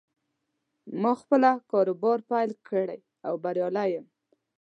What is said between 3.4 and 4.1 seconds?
بریالی یم